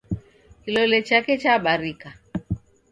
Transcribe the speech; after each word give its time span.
Kilole 0.61 0.99
chake 1.07 1.33
chabarika. 1.41 2.09